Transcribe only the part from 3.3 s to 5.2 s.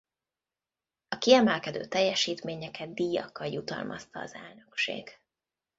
jutalmazta az elnökség.